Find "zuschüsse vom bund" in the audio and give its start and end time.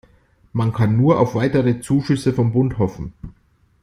1.79-2.79